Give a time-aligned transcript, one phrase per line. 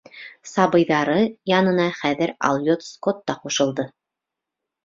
[0.51, 1.17] Сабыйҙары
[1.51, 3.87] янына хәҙер алйот Скотт та ҡушылды.